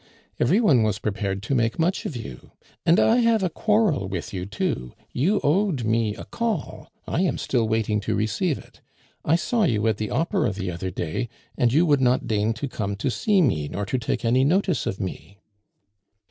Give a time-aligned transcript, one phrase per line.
[0.39, 2.49] "Every one was prepared to make much of you.
[2.87, 4.93] And I have a quarrel with you too.
[5.11, 8.81] You owed me a call I am still waiting to receive it.
[9.23, 12.67] I saw you at the Opera the other day, and you would not deign to
[12.67, 15.37] come to see me nor to take any notice of me."